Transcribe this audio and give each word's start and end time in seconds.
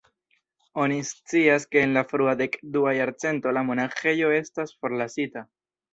Oni 0.83 0.95
scias 1.09 1.67
ke 1.75 1.83
en 1.87 1.93
la 1.97 2.03
frua 2.13 2.35
dek-dua 2.41 2.95
jarcento 3.01 3.53
la 3.59 3.67
monaĥejo 3.69 4.35
estas 4.43 4.75
forlasita. 4.81 5.45